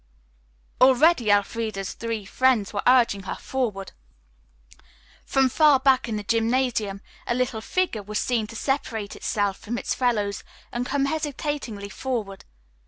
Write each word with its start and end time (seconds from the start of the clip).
Already 0.81 1.29
Elfreda's 1.29 1.93
three 1.93 2.25
friends 2.25 2.73
were 2.73 2.81
urging 2.87 3.21
her 3.21 3.35
forward. 3.35 3.91
From 5.27 5.47
far 5.47 5.79
back 5.79 6.09
in 6.09 6.15
the 6.15 6.23
gymnasium 6.23 7.01
a 7.27 7.35
little 7.35 7.61
figure 7.61 8.01
was 8.01 8.17
seen 8.17 8.47
to 8.47 8.55
separate 8.55 9.15
itself 9.15 9.59
from 9.59 9.77
its 9.77 9.93
fellows 9.93 10.43
and 10.71 10.87
come 10.87 11.05
hesitatingly 11.05 11.89
forward. 11.89 12.45